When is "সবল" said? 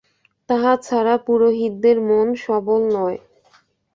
2.43-2.81